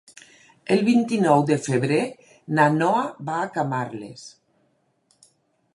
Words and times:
El 0.75 0.79
vint-i-nou 0.87 1.43
de 1.49 1.57
febrer 1.65 1.99
na 2.59 2.65
Noa 2.77 3.05
va 3.29 3.37
a 3.43 3.47
Camarles. 3.59 4.27